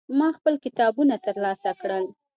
ما 0.19 0.27
خپل 0.37 0.53
کتابونه 0.65 1.15
ترلاسه 1.25 1.71
کړل. 1.81 2.05